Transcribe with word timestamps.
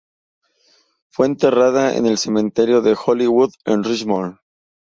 Fue 1.11 1.27
enterrada 1.27 1.95
en 1.95 2.07
el 2.07 2.17
Cementerio 2.17 2.81
de 2.81 2.95
Hollywood 2.99 3.51
en 3.67 3.83
Richmond. 3.83 4.39